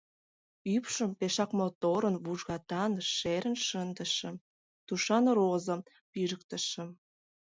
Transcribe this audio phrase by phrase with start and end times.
[0.75, 4.35] Ӱпшым пешак моторын вужгатан шерын шындышым,
[4.87, 5.81] тушан розам
[6.11, 6.89] пижыктышым.